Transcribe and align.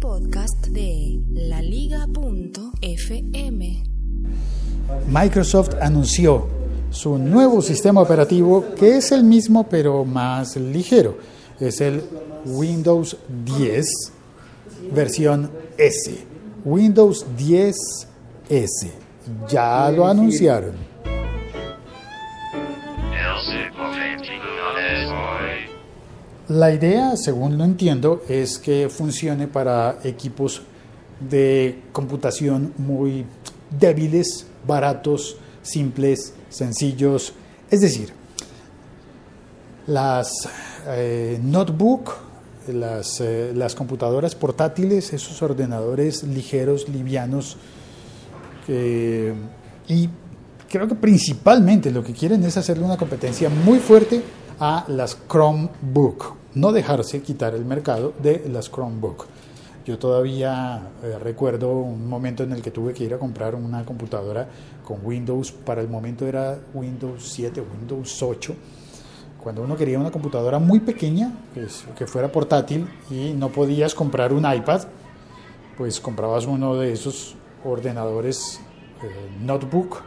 podcast 0.00 0.66
de 0.68 1.20
laliga.fm. 1.30 2.12
Microsoft 5.06 5.74
anunció 5.80 6.46
su 6.90 7.18
nuevo 7.18 7.60
sistema 7.60 8.00
operativo 8.00 8.64
que 8.76 8.96
es 8.96 9.12
el 9.12 9.24
mismo 9.24 9.68
pero 9.68 10.06
más 10.06 10.56
ligero. 10.56 11.18
Es 11.60 11.82
el 11.82 12.02
Windows 12.46 13.18
10 13.44 13.86
versión 14.94 15.50
S. 15.76 16.24
Windows 16.64 17.26
10 17.36 17.76
S. 18.48 18.90
Ya 19.48 19.90
lo 19.90 20.06
anunciaron. 20.06 20.89
La 26.50 26.72
idea, 26.72 27.16
según 27.16 27.56
lo 27.58 27.62
entiendo, 27.62 28.24
es 28.28 28.58
que 28.58 28.88
funcione 28.88 29.46
para 29.46 30.00
equipos 30.02 30.62
de 31.20 31.84
computación 31.92 32.74
muy 32.76 33.24
débiles, 33.78 34.46
baratos, 34.66 35.36
simples, 35.62 36.34
sencillos. 36.48 37.34
Es 37.70 37.82
decir, 37.82 38.12
las 39.86 40.48
eh, 40.88 41.38
notebook, 41.40 42.14
las, 42.66 43.20
eh, 43.20 43.52
las, 43.54 43.76
computadoras 43.76 44.34
portátiles, 44.34 45.12
esos 45.12 45.40
ordenadores 45.42 46.24
ligeros, 46.24 46.88
livianos, 46.88 47.58
y 48.66 50.08
creo 50.68 50.88
que 50.88 50.96
principalmente 50.96 51.92
lo 51.92 52.02
que 52.02 52.12
quieren 52.12 52.42
es 52.42 52.56
hacerle 52.56 52.84
una 52.84 52.96
competencia 52.96 53.48
muy 53.48 53.78
fuerte 53.78 54.20
a 54.58 54.84
las 54.88 55.16
Chromebook, 55.28 56.39
no 56.54 56.72
dejarse 56.72 57.22
quitar 57.22 57.54
el 57.54 57.64
mercado 57.64 58.12
de 58.22 58.48
las 58.48 58.70
Chromebook. 58.70 59.26
Yo 59.86 59.98
todavía 59.98 60.90
eh, 61.02 61.18
recuerdo 61.18 61.72
un 61.72 62.08
momento 62.08 62.42
en 62.42 62.52
el 62.52 62.62
que 62.62 62.70
tuve 62.70 62.92
que 62.92 63.04
ir 63.04 63.14
a 63.14 63.18
comprar 63.18 63.54
una 63.54 63.84
computadora 63.84 64.48
con 64.84 64.98
Windows, 65.04 65.52
para 65.52 65.80
el 65.80 65.88
momento 65.88 66.26
era 66.26 66.58
Windows 66.74 67.28
7, 67.32 67.60
Windows 67.60 68.22
8, 68.22 68.54
cuando 69.42 69.62
uno 69.62 69.76
quería 69.76 69.98
una 69.98 70.10
computadora 70.10 70.58
muy 70.58 70.80
pequeña, 70.80 71.32
pues, 71.54 71.84
que 71.96 72.06
fuera 72.06 72.30
portátil 72.30 72.86
y 73.10 73.32
no 73.32 73.48
podías 73.48 73.94
comprar 73.94 74.32
un 74.32 74.50
iPad, 74.52 74.82
pues 75.78 75.98
comprabas 75.98 76.44
uno 76.46 76.76
de 76.76 76.92
esos 76.92 77.36
ordenadores 77.64 78.60
eh, 79.02 79.30
notebook. 79.40 80.02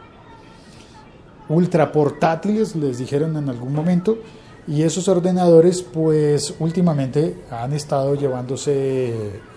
Ultra 1.48 1.90
portátiles, 1.90 2.76
les 2.76 2.98
dijeron 2.98 3.36
en 3.36 3.48
algún 3.48 3.74
momento, 3.74 4.18
y 4.66 4.82
esos 4.82 5.08
ordenadores, 5.08 5.82
pues 5.82 6.54
últimamente 6.58 7.36
han 7.50 7.74
estado 7.74 8.14
llevándose 8.14 9.12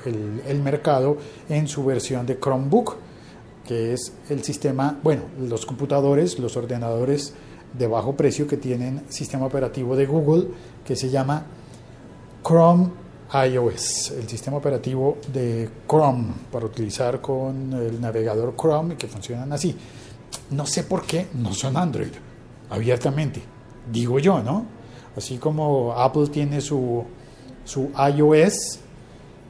el, 0.06 0.62
mercado 0.62 1.18
en 1.48 1.68
su 1.68 1.86
versión 1.86 2.26
de 2.26 2.38
Chromebook, 2.38 2.98
que 3.66 3.94
es 3.94 4.12
el 4.30 4.44
sistema, 4.44 5.00
bueno, 5.02 5.24
los 5.40 5.66
computadores, 5.66 6.40
los 6.40 6.58
ordenadores 6.58 7.34
de 7.78 7.88
bajo 7.88 8.16
precio 8.16 8.48
que 8.48 8.58
tienen 8.58 9.04
sistema 9.08 9.46
operativo 9.46 9.96
de 9.96 10.06
Google, 10.06 10.48
que 10.86 10.96
se 10.98 11.10
llama 11.10 11.46
Chrome 12.46 12.90
iOS, 13.34 14.12
el 14.12 14.28
sistema 14.28 14.58
operativo 14.58 15.18
de 15.32 15.70
Chrome, 15.88 16.34
para 16.52 16.66
utilizar 16.66 17.22
con 17.22 17.74
el 17.74 18.00
navegador 18.02 18.56
Chrome, 18.58 18.96
que 18.96 19.08
funcionan 19.08 19.54
así. 19.54 19.76
No 20.52 20.66
sé 20.66 20.84
por 20.84 21.04
qué 21.04 21.28
no 21.34 21.54
son 21.54 21.78
Android, 21.78 22.12
abiertamente, 22.70 23.42
digo 23.90 24.20
yo, 24.20 24.44
¿no? 24.44 24.77
Así 25.18 25.38
como 25.40 25.94
Apple 25.94 26.28
tiene 26.28 26.62
su, 26.62 27.04
su 27.66 27.90
iOS 28.16 28.80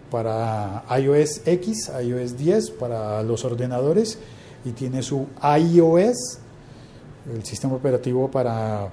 para 0.09 0.85
iOS 0.97 1.41
X, 1.45 1.91
iOS 2.01 2.37
10 2.37 2.71
para 2.71 3.21
los 3.23 3.43
ordenadores 3.43 4.17
y 4.63 4.71
tiene 4.71 5.03
su 5.03 5.27
iOS, 5.43 6.39
el 7.33 7.43
sistema 7.43 7.75
operativo 7.75 8.31
para, 8.31 8.89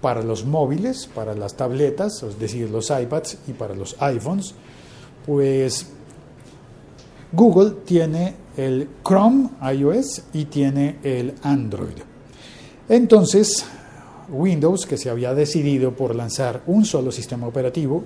para 0.00 0.22
los 0.22 0.46
móviles, 0.46 1.06
para 1.14 1.34
las 1.34 1.54
tabletas, 1.54 2.22
es 2.22 2.38
decir, 2.38 2.70
los 2.70 2.88
iPads 2.88 3.36
y 3.48 3.52
para 3.52 3.74
los 3.74 4.00
iPhones, 4.00 4.54
pues 5.26 5.86
Google 7.32 7.72
tiene 7.84 8.34
el 8.56 8.88
Chrome 9.06 9.50
iOS 9.74 10.22
y 10.32 10.46
tiene 10.46 10.98
el 11.02 11.34
Android. 11.42 11.98
Entonces, 12.88 13.66
Windows, 14.30 14.86
que 14.86 14.98
se 14.98 15.10
había 15.10 15.34
decidido 15.34 15.92
por 15.92 16.14
lanzar 16.14 16.62
un 16.66 16.84
solo 16.84 17.12
sistema 17.12 17.46
operativo, 17.46 18.04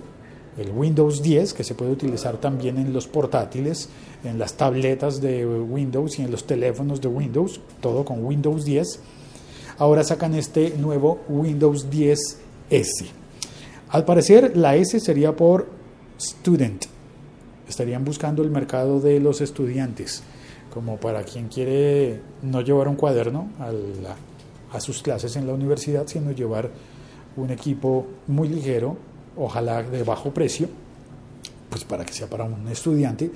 el 0.58 0.70
Windows 0.70 1.22
10, 1.22 1.54
que 1.54 1.64
se 1.64 1.74
puede 1.74 1.92
utilizar 1.92 2.36
también 2.36 2.76
en 2.76 2.92
los 2.92 3.06
portátiles, 3.06 3.88
en 4.22 4.38
las 4.38 4.54
tabletas 4.54 5.20
de 5.20 5.46
Windows 5.46 6.18
y 6.18 6.22
en 6.22 6.30
los 6.30 6.44
teléfonos 6.44 7.00
de 7.00 7.08
Windows, 7.08 7.60
todo 7.80 8.04
con 8.04 8.24
Windows 8.24 8.64
10. 8.64 9.00
Ahora 9.78 10.04
sacan 10.04 10.34
este 10.34 10.76
nuevo 10.76 11.20
Windows 11.28 11.88
10 11.90 12.38
S. 12.70 13.06
Al 13.88 14.04
parecer 14.04 14.56
la 14.56 14.76
S 14.76 15.00
sería 15.00 15.34
por 15.34 15.68
Student. 16.20 16.84
Estarían 17.68 18.04
buscando 18.04 18.42
el 18.42 18.50
mercado 18.50 19.00
de 19.00 19.18
los 19.20 19.40
estudiantes, 19.40 20.22
como 20.72 20.98
para 20.98 21.24
quien 21.24 21.48
quiere 21.48 22.20
no 22.42 22.60
llevar 22.60 22.88
un 22.88 22.96
cuaderno 22.96 23.48
a 23.58 23.72
la 23.72 24.16
a 24.72 24.80
sus 24.80 25.02
clases 25.02 25.36
en 25.36 25.46
la 25.46 25.54
universidad, 25.54 26.06
sino 26.06 26.32
llevar 26.32 26.70
un 27.36 27.50
equipo 27.50 28.06
muy 28.26 28.48
ligero, 28.48 28.96
ojalá 29.36 29.82
de 29.82 30.02
bajo 30.02 30.32
precio, 30.32 30.68
pues 31.70 31.84
para 31.84 32.04
que 32.04 32.12
sea 32.12 32.28
para 32.28 32.44
un 32.44 32.68
estudiante 32.68 33.30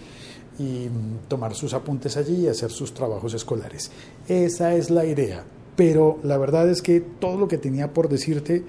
y 0.59 0.89
mm, 0.89 1.29
tomar 1.29 1.55
sus 1.55 1.75
apuntes 1.75 2.17
allí 2.17 2.45
y 2.45 2.49
hacer 2.49 2.71
sus 2.71 2.93
trabajos 2.93 3.35
escolares. 3.35 3.91
Esa 4.29 4.75
es 4.75 4.91
la 4.91 5.05
idea, 5.05 5.45
pero 5.75 6.19
la 6.23 6.39
verdad 6.39 6.69
es 6.69 6.83
que 6.83 7.01
todo 7.01 7.39
lo 7.39 7.49
que 7.49 7.59
tenía 7.59 7.93
por 7.93 8.09
decirte 8.09 8.65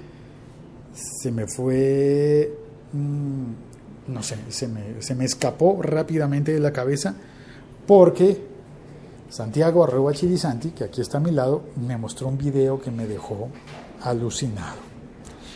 se 0.93 1.31
me 1.31 1.47
fue, 1.47 2.51
mm, 2.93 4.11
no 4.11 4.23
sé, 4.23 4.37
se 4.49 4.67
me, 4.67 5.01
se 5.01 5.15
me 5.15 5.25
escapó 5.25 5.81
rápidamente 5.81 6.53
de 6.53 6.59
la 6.59 6.73
cabeza 6.73 7.15
porque 7.85 8.56
Santiago 9.29 9.83
arroba 9.83 10.13
Chirisanti, 10.13 10.69
que 10.69 10.85
aquí 10.85 11.01
está 11.01 11.17
a 11.17 11.21
mi 11.21 11.31
lado, 11.31 11.63
me 11.75 11.97
mostró 11.97 12.27
un 12.27 12.37
video 12.37 12.81
que 12.81 12.91
me 12.91 13.05
dejó 13.05 13.49
alucinado. 14.01 14.77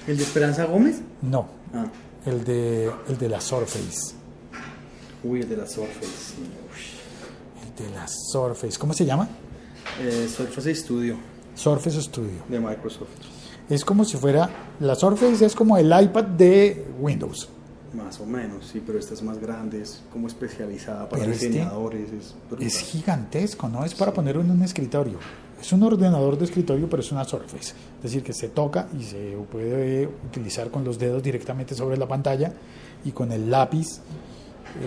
¿El 0.08 0.18
de 0.18 0.24
Esperanza 0.24 0.66
Gómez? 0.66 1.02
No, 1.22 1.48
ah. 1.74 1.86
el, 2.26 2.44
de, 2.44 2.92
el 3.08 3.18
de 3.18 3.30
la 3.30 3.40
Surface. 3.40 4.16
Uy, 5.24 5.42
el 5.42 5.50
de 5.50 5.58
la 5.58 5.68
Surface, 5.68 6.36
El 7.64 7.86
de 7.86 7.96
la 7.96 8.08
Surface, 8.08 8.78
¿cómo 8.78 8.94
se 8.94 9.06
llama? 9.06 9.30
Eh, 10.02 10.28
Surface 10.28 10.76
Studio. 10.76 11.16
Surface 11.56 12.02
Studio. 12.02 12.44
De 12.50 12.60
Microsoft. 12.60 13.10
Es 13.70 13.86
como 13.86 14.04
si 14.04 14.18
fuera, 14.18 14.50
la 14.80 14.96
Surface 14.96 15.46
es 15.46 15.56
como 15.56 15.78
el 15.78 15.88
iPad 15.88 16.24
de 16.26 16.88
Windows. 17.00 17.48
Más 17.94 18.22
o 18.22 18.26
menos, 18.26 18.68
sí, 18.68 18.82
pero 18.86 18.98
esta 18.98 19.14
es 19.14 19.22
más 19.22 19.38
grande, 19.38 19.82
es 19.82 20.02
como 20.14 20.28
especializada 20.28 21.10
para 21.10 21.26
este 21.26 21.48
diseñadores. 21.48 22.10
es, 22.60 22.78
gigantesco, 22.78 23.68
¿no? 23.68 23.84
Es 23.84 23.94
para 23.94 24.14
ponerlo 24.14 24.42
en 24.42 24.52
un 24.52 24.64
escritorio. 24.64 25.20
Es 25.60 25.74
un 25.74 25.84
ordenador 25.84 26.38
de 26.38 26.46
escritorio, 26.46 26.90
pero 26.90 27.02
es 27.02 27.12
una 27.12 27.26
Surface. 27.26 27.74
Es 27.98 28.04
decir, 28.04 28.24
que 28.24 28.34
se 28.34 28.48
toca 28.48 28.88
y 28.98 29.04
se 29.04 29.38
puede 29.52 30.08
utilizar 30.08 30.72
con 30.72 30.86
los 30.86 30.98
dedos 30.98 31.22
directamente 31.22 31.76
sobre 31.76 31.98
la 31.98 32.08
pantalla 32.08 32.54
y 33.04 33.12
con 33.12 33.32
el 33.32 33.52
lápiz 33.52 34.00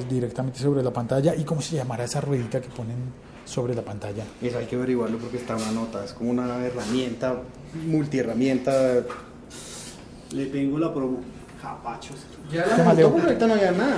directamente 0.08 0.58
sobre 0.58 0.82
la 0.82 0.92
pantalla. 0.92 1.34
¿Y 1.36 1.44
cómo 1.44 1.60
se 1.60 1.76
llamará 1.76 2.04
esa 2.04 2.22
ruedita 2.22 2.60
que 2.60 2.68
ponen 2.68 2.96
sobre 3.44 3.74
la 3.74 3.82
pantalla? 3.82 4.24
Eso 4.40 4.58
hay 4.58 4.66
que 4.66 4.76
averiguarlo 4.76 5.18
porque 5.18 5.36
está 5.36 5.56
una 5.56 5.70
nota. 5.72 6.04
Es 6.04 6.12
como 6.14 6.30
una 6.30 6.64
herramienta, 6.64 7.42
multiherramienta. 7.86 9.04
Le 10.32 10.46
tengo 10.46 10.78
la 10.78 10.92
pro 10.92 11.18
Capachos. 11.64 12.16
Ya 12.52 12.66
la 12.66 12.76
¿Qué 12.76 12.82
más, 12.82 12.98
ahorita 12.98 13.46
no 13.46 13.54
había 13.54 13.72
nada. 13.72 13.96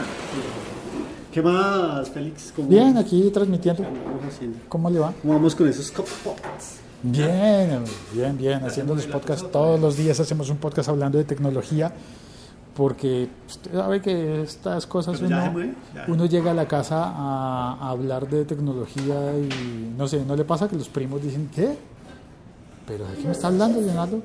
¿Qué 1.32 1.43
más, 1.43 2.08
Félix? 2.11 2.52
Bien, 2.56 2.96
aquí 2.96 3.29
transmitiendo. 3.35 3.85
¿Cómo 4.69 4.88
le 4.88 5.00
va? 5.00 5.12
¿Cómo 5.20 5.35
vamos 5.35 5.55
con 5.56 5.69
esos 5.69 5.91
podcasts? 5.91 6.79
Bien, 7.02 7.85
bien, 8.12 8.38
bien, 8.38 8.64
haciendo 8.64 8.94
los 8.94 9.06
podcasts. 9.06 9.50
Todos 9.50 9.81
los 9.81 9.96
días 9.96 10.19
hacemos 10.20 10.49
un 10.49 10.58
podcast 10.58 10.88
hablando 10.88 11.19
de 11.19 11.25
tecnología 11.25 11.93
porque 12.76 13.29
usted 13.49 13.73
sabe 13.73 14.00
que 14.00 14.43
estas 14.43 14.87
cosas 14.87 15.20
uno, 15.20 15.55
uno, 16.08 16.26
llega 16.26 16.50
a 16.52 16.55
la 16.55 16.69
casa 16.69 17.02
a, 17.05 17.79
a, 17.81 17.91
hablar 17.91 18.29
de 18.29 18.44
tecnología 18.44 19.32
y 19.38 19.94
no 19.96 20.06
sé, 20.06 20.25
¿no 20.25 20.37
le 20.37 20.44
pasa 20.44 20.69
que 20.69 20.76
los 20.76 20.88
primos 20.88 21.23
dicen, 21.23 21.50
¿qué? 21.55 21.76
¿Pero 22.87 23.06
de 23.08 23.17
qué 23.17 23.25
me 23.25 23.32
está 23.32 23.49
hablando, 23.49 23.81
Leonardo? 23.81 24.19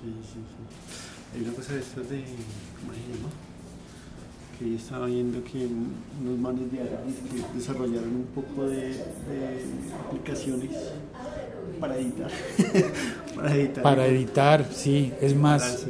Sí, 0.00 0.14
sí, 0.22 0.32
sí. 0.32 0.64
Hay 1.34 1.42
una 1.42 1.52
cosa 1.52 1.72
de 1.74 1.80
estas 1.80 2.08
de. 2.08 2.22
¿Cómo 2.80 2.92
se 2.92 3.16
llama? 3.16 3.28
Que 4.58 4.70
yo 4.70 4.76
estaba 4.76 5.06
viendo 5.06 5.42
que 5.42 5.66
unos 5.66 6.38
manes 6.38 6.70
de 6.70 6.78
que 6.78 7.58
desarrollaron 7.58 8.08
un 8.08 8.26
poco 8.32 8.68
de, 8.68 8.94
aplicaciones 10.06 10.70
para 11.80 11.96
editar. 11.96 12.30
para 13.34 13.54
editar. 13.56 13.82
Para 13.82 14.06
editar, 14.06 14.68
sí, 14.72 15.12
es 15.20 15.34
más. 15.34 15.86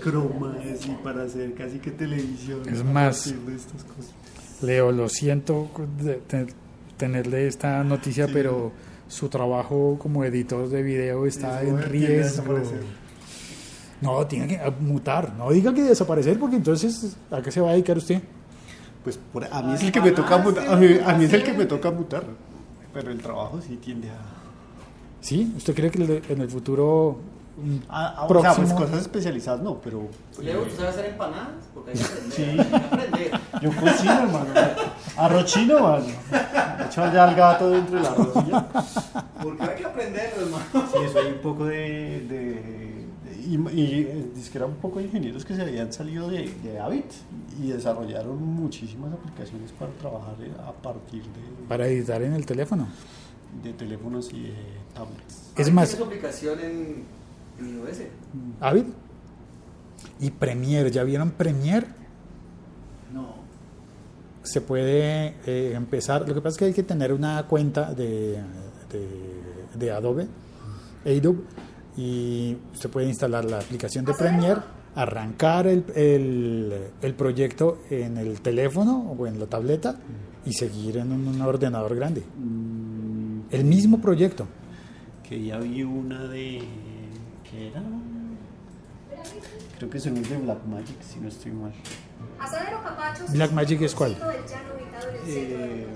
croma 0.00 0.56
y 0.64 0.90
para 1.04 1.22
hacer 1.24 1.54
casi 1.54 1.78
que 1.78 1.92
televisión. 1.92 2.68
Es 2.68 2.82
más, 2.82 3.32
Leo, 4.62 4.90
lo 4.90 5.08
siento 5.08 5.70
de, 6.02 6.20
tenerle 6.96 7.46
esta 7.46 7.84
noticia, 7.84 8.26
pero 8.32 8.72
su 9.06 9.28
trabajo 9.28 9.96
como 10.00 10.24
editor 10.24 10.68
de 10.68 10.82
video 10.82 11.24
está 11.26 11.62
en 11.62 11.80
riesgo. 11.82 12.60
No, 14.02 14.26
tiene 14.26 14.48
que 14.48 14.70
mutar. 14.80 15.32
No 15.34 15.50
diga 15.50 15.72
que 15.72 15.82
desaparecer, 15.82 16.38
porque 16.38 16.56
entonces, 16.56 17.16
¿a 17.30 17.40
qué 17.40 17.50
se 17.50 17.60
va 17.60 17.70
a 17.70 17.72
dedicar 17.72 17.96
usted? 17.96 18.20
Pues 19.04 19.18
a 19.50 19.62
mí 19.62 19.74
es 19.74 19.82
el 19.82 19.92
que 19.92 20.00
me 20.00 20.12
toca 20.12 20.38
mutar. 20.38 20.68
A 20.68 20.76
mí, 20.76 21.24
es 21.24 21.32
el 21.32 21.42
que 21.42 21.52
me 21.52 21.66
toca 21.66 21.90
mutar. 21.90 22.24
Pero 22.92 23.10
el 23.10 23.20
trabajo 23.20 23.60
sí 23.60 23.76
tiende 23.76 24.10
a. 24.10 24.18
¿Sí? 25.20 25.52
¿Usted 25.56 25.74
cree 25.74 25.90
que 25.90 26.22
en 26.28 26.40
el 26.40 26.50
futuro 26.50 27.18
Ah, 27.88 28.14
ah, 28.16 28.26
o 28.26 28.40
sea, 28.40 28.54
pues 28.54 28.72
cosas 28.72 29.02
especializadas 29.02 29.60
no, 29.60 29.78
pero. 29.78 30.08
Leo, 30.40 30.62
¿tú 30.62 30.76
sabes 30.76 30.94
hacer 30.94 31.06
empanadas? 31.10 31.48
Porque 31.74 31.90
hay 31.90 31.98
que 31.98 32.04
aprender. 32.04 32.32
Sí. 32.32 33.58
Yo 33.60 33.70
cocino, 33.76 34.12
hermano. 34.12 34.50
Arroz 35.16 35.44
chino, 35.44 35.76
hermano. 35.76 36.06
He 36.80 36.86
echado 36.86 37.12
ya 37.12 37.24
al 37.24 37.34
gato 37.34 37.70
dentro 37.70 37.96
del 37.96 38.06
arroz 38.06 38.32
y 38.46 38.50
ya. 38.50 38.68
Porque 39.42 39.62
hay 39.64 39.76
que 39.76 39.84
aprender, 39.84 40.32
hermano. 40.38 40.64
Sí, 40.72 40.98
eso 41.04 41.18
hay 41.18 41.32
un 41.32 41.38
poco 41.38 41.66
de. 41.66 42.26
de, 42.28 42.51
y, 43.52 43.80
y 43.80 44.32
es 44.38 44.48
que 44.48 44.58
eran 44.58 44.70
un 44.70 44.76
poco 44.76 44.98
de 44.98 45.04
ingenieros 45.04 45.44
que 45.44 45.54
se 45.54 45.62
habían 45.62 45.92
salido 45.92 46.28
de, 46.28 46.48
de 46.62 46.78
Avid 46.78 47.04
y 47.60 47.68
desarrollaron 47.68 48.42
muchísimas 48.42 49.12
aplicaciones 49.12 49.72
para 49.72 49.92
trabajar 49.92 50.34
a 50.66 50.72
partir 50.72 51.22
de. 51.22 51.66
Para 51.68 51.86
editar 51.86 52.22
en 52.22 52.32
el 52.32 52.46
teléfono. 52.46 52.88
De 53.62 53.72
teléfonos 53.74 54.32
y 54.32 54.44
de 54.44 54.54
tablets. 54.94 55.52
Es 55.56 55.72
más. 55.72 55.90
su 55.90 56.02
aplicación 56.02 56.58
en 56.60 57.04
iOS. 57.60 57.98
¿Avid? 58.60 58.84
¿Y 60.20 60.30
Premiere? 60.30 60.90
¿Ya 60.90 61.04
vieron 61.04 61.32
Premiere? 61.32 61.86
No. 63.12 63.34
Se 64.42 64.60
puede 64.60 65.34
eh, 65.46 65.72
empezar. 65.74 66.26
Lo 66.26 66.34
que 66.34 66.40
pasa 66.40 66.54
es 66.54 66.58
que 66.58 66.64
hay 66.66 66.72
que 66.72 66.82
tener 66.82 67.12
una 67.12 67.46
cuenta 67.46 67.92
de, 67.92 68.40
de, 69.76 69.90
Adobe, 69.90 70.26
Adobe, 71.04 71.36
y 71.96 72.56
se 72.72 72.88
puede 72.88 73.08
instalar 73.08 73.44
la 73.44 73.58
aplicación 73.58 74.04
de 74.04 74.14
Premiere, 74.14 74.60
arrancar 74.94 75.66
el, 75.66 75.84
el, 75.94 76.90
el 77.00 77.14
proyecto 77.14 77.82
en 77.90 78.16
el 78.16 78.40
teléfono 78.40 79.14
o 79.18 79.26
en 79.26 79.38
la 79.38 79.46
tableta 79.46 79.96
y 80.44 80.52
seguir 80.52 80.98
en 80.98 81.12
un, 81.12 81.40
ordenador 81.40 81.94
grande. 81.94 82.22
Mm. 82.22 83.42
El 83.50 83.64
mismo 83.64 84.00
proyecto. 84.00 84.46
Que 85.28 85.44
ya 85.44 85.58
vi 85.58 85.82
una 85.82 86.24
de 86.24 86.62
era? 87.54 87.82
Creo 89.78 89.90
que 89.90 90.00
son 90.00 90.14
de 90.14 90.36
Black 90.38 90.64
Magic, 90.64 91.02
si 91.02 91.20
no 91.20 91.28
estoy 91.28 91.52
mal. 91.52 91.72
Black 93.30 93.52
Magic 93.52 93.82
es 93.82 93.94
cuál? 93.94 94.16
Eh, 95.26 95.86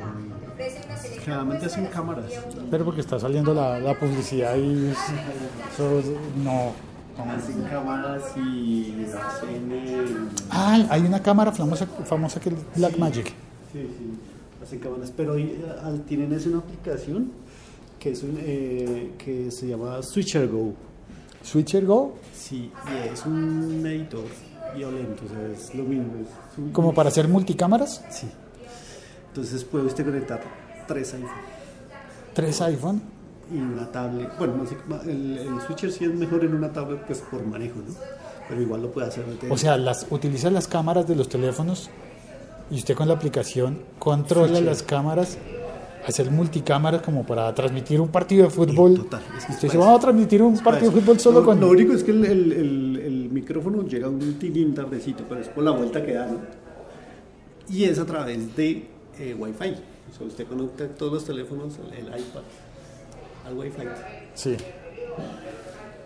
generalmente 1.20 1.67
hacen 1.67 1.87
cámaras. 1.87 2.25
Pero 2.70 2.85
porque 2.85 3.00
está 3.00 3.19
saliendo 3.19 3.53
la, 3.55 3.79
la 3.79 3.99
publicidad 3.99 4.56
y 4.56 4.91
eso 4.91 6.03
no. 6.43 6.73
Hacen 7.19 7.62
cámaras 7.62 8.23
y 8.37 9.06
hacen. 9.06 9.73
Eh, 9.73 10.05
ah, 10.50 10.87
hay 10.91 11.00
una 11.03 11.23
cámara 11.23 11.50
famosa, 11.50 11.87
famosa 11.87 12.41
que 12.41 12.50
es 12.50 12.55
Black 12.76 12.99
Magic. 12.99 13.26
Sí, 13.73 13.81
sí, 13.81 14.19
hacen 14.62 14.79
cámaras, 14.81 15.12
pero 15.17 15.37
eh, 15.37 15.56
tienen 16.06 16.32
es 16.32 16.47
una 16.47 16.59
aplicación 16.59 17.32
que, 17.99 18.11
es 18.11 18.23
un, 18.23 18.38
eh, 18.38 19.12
que 19.17 19.50
se 19.50 19.67
llama 19.67 20.02
Switcher 20.02 20.47
Go. 20.47 20.75
Switcher 21.43 21.87
Go. 21.87 22.17
Sí, 22.35 22.70
es 23.12 23.25
un 23.25 23.82
editor 23.87 24.25
violento, 24.76 25.23
o 25.25 25.29
sea, 25.29 25.56
es 25.56 25.75
lo 25.75 25.85
mismo. 25.85 26.12
¿Como 26.73 26.93
para 26.93 27.09
hacer 27.09 27.29
multicámaras? 27.29 28.05
Sí. 28.11 28.26
Entonces 29.37 29.65
puede 29.65 29.85
usted 29.85 30.03
conectar 30.03 30.41
tres 30.88 31.12
iPhone. 31.12 31.31
¿Tres 32.33 32.59
iPhone? 32.62 33.03
Y 33.53 33.59
una 33.59 33.93
tablet. 33.93 34.31
Bueno, 34.38 34.65
el, 35.05 35.37
el 35.37 35.61
switcher 35.61 35.93
sí 35.93 36.06
es 36.06 36.15
mejor 36.15 36.43
en 36.43 36.55
una 36.55 36.73
tablet 36.73 37.05
pues 37.06 37.19
por 37.19 37.44
manejo, 37.44 37.77
¿no? 37.87 37.94
Pero 38.49 38.62
igual 38.62 38.81
lo 38.81 38.91
puede 38.91 39.09
hacer. 39.09 39.27
O 39.50 39.59
sea, 39.59 39.77
las, 39.77 40.06
utiliza 40.09 40.50
las 40.50 40.67
cámaras 40.67 41.06
de 41.06 41.17
los 41.17 41.29
teléfonos 41.29 41.91
y 42.71 42.77
usted 42.77 42.94
con 42.94 43.09
la 43.09 43.15
aplicación 43.15 43.79
controla 43.99 44.59
las 44.62 44.83
cámaras 44.83 45.37
hacer 46.09 46.31
multicámaras 46.31 47.03
como 47.03 47.27
para 47.27 47.55
transmitir 47.55 48.00
un 48.00 48.09
partido 48.09 48.44
de 48.44 48.50
fútbol. 48.50 48.94
total. 48.94 49.21
Usted 49.50 49.69
se 49.69 49.77
va 49.77 49.94
a 49.94 49.99
transmitir 49.99 50.41
un 50.43 50.56
partido 50.61 50.93
de 50.93 51.00
fútbol 51.03 51.21
solo 51.21 51.44
con... 51.44 51.61
Lo 51.61 51.69
único 51.69 51.93
es 51.93 52.03
que 52.03 52.12
el, 52.12 52.25
el, 52.25 53.03
el, 53.05 53.29
micrófono 53.31 53.83
llega 53.83 54.09
un 54.09 54.38
tilín 54.38 54.73
tardecito, 54.73 55.25
pero 55.29 55.43
es 55.43 55.49
por 55.49 55.62
la 55.62 55.73
vuelta 55.73 56.03
que 56.03 56.15
da, 56.15 56.27
¿no? 56.27 56.38
Y 57.69 57.85
es 57.85 57.99
a 57.99 58.06
través 58.06 58.56
de 58.56 58.96
eh, 59.19 59.35
Wi-Fi. 59.35 59.75
O 60.11 60.17
sea, 60.17 60.27
usted 60.27 60.47
conecta 60.47 60.89
todos 60.89 61.13
los 61.13 61.25
teléfonos, 61.25 61.75
el 61.97 62.07
iPad, 62.07 62.43
al 63.47 63.57
Wi-Fi. 63.57 63.83
Sí. 64.35 64.57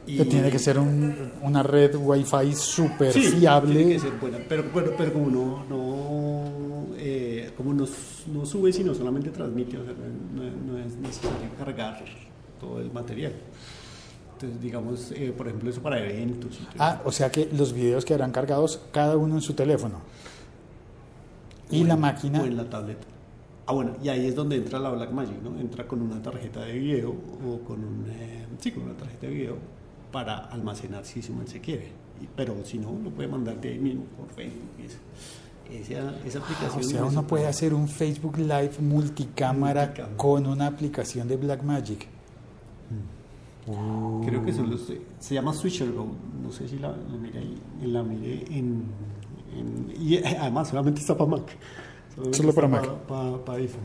Y... 0.07 0.25
tiene 0.25 0.51
que 0.51 0.59
ser 0.59 0.79
un, 0.79 1.33
una 1.43 1.63
red 1.63 1.95
Wi-Fi 1.95 2.55
súper 2.55 3.13
sí, 3.13 3.23
fiable. 3.23 3.75
Tiene 3.75 3.93
que 3.93 4.01
ser 4.01 4.13
buena, 4.13 4.39
pero, 4.49 4.65
pero, 4.73 4.95
pero 4.97 5.13
como 5.13 5.31
no, 5.31 5.65
no 5.69 6.91
eh, 7.03 7.51
como 7.57 7.73
no, 7.73 7.87
no, 8.33 8.47
sube, 8.47 8.73
sino 8.73 8.95
solamente 8.95 9.31
transmite, 9.31 9.79
o 9.79 9.85
sea, 9.85 9.95
no, 10.35 10.79
es 10.79 10.97
necesario 10.97 11.49
cargar 11.59 12.05
todo 12.61 12.81
el 12.81 12.93
material. 12.93 13.33
Entonces, 14.35 14.61
digamos, 14.61 15.13
eh, 15.13 15.33
por 15.37 15.49
ejemplo, 15.49 15.71
eso 15.71 15.83
para 15.83 15.99
eventos. 15.99 16.59
ah, 16.79 17.01
o 17.05 17.13
sea 17.13 17.31
que 17.31 17.49
los 17.53 17.73
videos 17.73 18.05
quedarán 18.05 18.33
cargados 18.33 18.81
cada 18.93 19.17
uno 19.17 19.35
en 19.35 19.43
su 19.43 19.55
teléfono. 19.55 20.01
Y 21.71 21.85
la 21.85 21.97
máquina. 21.97 22.43
O 22.43 22.45
en 22.45 22.57
la 22.57 22.69
tableta. 22.69 23.07
Ah, 23.67 23.73
bueno, 23.73 23.93
y 24.03 24.09
ahí 24.09 24.27
es 24.27 24.35
donde 24.35 24.57
entra 24.57 24.81
la 24.81 24.91
Blackmagic, 24.91 25.43
¿no? 25.43 25.59
Entra 25.59 25.87
con 25.87 26.03
una 26.03 26.21
tarjeta 26.21 26.65
de 26.65 26.73
video 26.73 27.11
o 27.11 27.61
con 27.61 27.85
un. 27.85 28.05
Eh, 28.11 28.47
sí, 28.59 28.73
con 28.73 28.83
una 28.85 28.95
tarjeta 28.95 29.27
de 29.29 29.33
video 29.33 29.57
para 30.11 30.39
almacenar 30.47 31.05
si 31.05 31.23
se 31.23 31.61
quiere. 31.61 31.93
Pero 32.37 32.57
si 32.65 32.79
no, 32.79 32.99
lo 33.03 33.11
puede 33.11 33.29
mandar 33.29 33.61
de 33.61 33.71
ahí 33.71 33.79
mismo 33.79 34.05
por 34.17 34.29
Facebook. 34.31 34.71
Y 34.79 34.87
eso. 34.87 34.99
Esa, 35.71 36.27
esa 36.27 36.41
aplicación. 36.41 36.81
o 36.81 36.83
sea, 36.83 37.05
uno 37.05 37.27
puede 37.27 37.47
hacer 37.47 37.73
un 37.73 37.87
Facebook 37.87 38.39
Live 38.39 38.73
multicámara, 38.81 39.95
con 40.17 40.47
una 40.47 40.67
aplicación 40.67 41.29
de 41.29 41.37
Blackmagic. 41.37 42.09
Mm. 42.91 44.25
Creo 44.25 44.45
que 44.45 44.53
solo 44.53 44.77
se, 44.79 45.01
se 45.21 45.35
llama 45.35 45.53
Switcher 45.53 45.93
Go. 45.93 46.09
No 46.43 46.51
sé 46.51 46.67
si 46.67 46.79
la, 46.79 46.89
la 46.89 47.17
miré 47.17 47.39
ahí. 47.39 47.57
La 47.83 48.03
miré 48.03 48.45
en, 48.51 48.83
Y 49.99 50.19
además, 50.19 50.69
solamente 50.69 51.01
está 51.01 51.17
para 51.17 51.31
Mac. 51.31 51.57
Solo 52.33 52.53
para 52.53 52.69
Mac. 52.69 52.87
Para, 53.45 53.59
iPhone. 53.59 53.81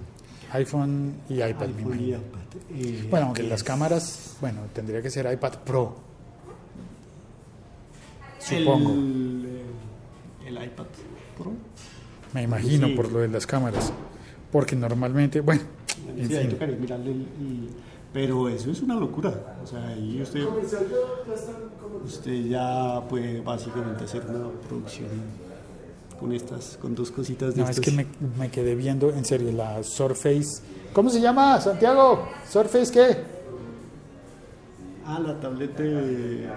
iPhone 0.53 1.15
y 1.29 1.35
iPad. 1.35 1.69
IPhone 1.69 1.99
y 1.99 2.09
iPad. 2.09 2.39
Eh, 2.71 3.07
bueno, 3.09 3.27
aunque 3.27 3.43
las 3.43 3.63
cámaras, 3.63 4.37
bueno, 4.41 4.61
tendría 4.73 5.01
que 5.01 5.09
ser 5.09 5.31
iPad 5.31 5.53
Pro. 5.65 5.95
Supongo. 8.39 8.91
El, 8.91 9.61
el 10.45 10.53
iPad 10.53 10.85
Pro. 11.37 11.51
Me 12.33 12.43
imagino 12.43 12.93
por 12.95 13.11
lo 13.11 13.19
de 13.19 13.27
las 13.27 13.47
cámaras. 13.47 13.91
Porque 14.51 14.75
normalmente, 14.75 15.41
bueno, 15.41 15.63
en 16.15 16.29
fin. 16.29 17.69
pero 18.13 18.47
eso 18.49 18.71
es 18.71 18.81
una 18.81 18.95
locura. 18.95 19.57
O 19.63 19.67
sea, 19.67 19.87
ahí 19.87 20.21
usted, 20.21 20.45
usted 22.03 22.45
ya 22.45 23.01
puede 23.09 23.41
básicamente 23.41 24.05
hacer 24.05 24.23
una 24.29 24.49
producción 24.67 25.07
con 26.19 26.33
estas, 26.33 26.77
con 26.77 26.95
dos 26.95 27.11
cositas 27.11 27.55
de 27.55 27.61
No, 27.61 27.69
es 27.69 27.79
que 27.79 27.91
me, 27.91 28.05
me, 28.37 28.49
quedé 28.49 28.75
viendo, 28.75 29.09
en 29.09 29.25
serio, 29.25 29.51
la 29.51 29.83
Surface. 29.83 30.61
¿Cómo 30.93 31.09
se 31.09 31.19
llama, 31.19 31.59
Santiago? 31.59 32.27
¿Surface 32.49 32.91
qué? 32.91 33.17
Ah, 35.05 35.19
la 35.19 35.39
tableta 35.39 35.83
de 35.83 36.47